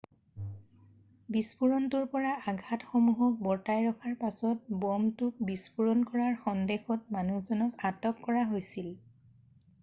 [1.33, 8.99] বিস্ফোৰণটোৰ পৰা আঘাটসমূহক বৰ্তাই ৰখাৰ পাছত ব'মটোক বিস্ফোৰণ কৰাৰ সন্দেহত মানুহজনক আটক কৰা হৈছিল৷